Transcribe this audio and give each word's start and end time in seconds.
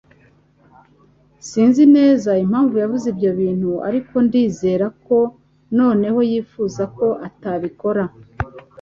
Sinzi 1.49 1.83
neza 1.95 2.31
impamvu 2.43 2.75
yavuze 2.83 3.05
ibyo 3.13 3.31
bintu, 3.39 3.71
ariko 3.87 4.15
ndizera 4.25 4.87
ko 5.05 5.17
noneho 5.77 6.19
yifuza 6.31 6.83
ko 6.97 7.07
atabikora. 7.27 8.03